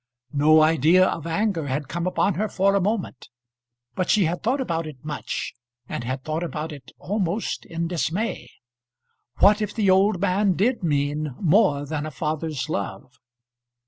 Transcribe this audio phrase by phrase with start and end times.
[0.33, 3.29] No idea of anger had come upon her for a moment;
[3.93, 5.53] but she had thought about it much,
[5.87, 8.49] and had thought about it almost in dismay.
[9.37, 13.19] What if the old man did mean more than a father's love?